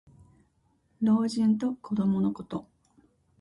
[0.99, 2.65] 老人と子どものこと。